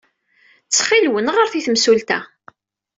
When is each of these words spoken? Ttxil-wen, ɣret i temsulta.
Ttxil-wen, 0.63 1.31
ɣret 1.33 1.53
i 1.59 1.61
temsulta. 1.65 2.19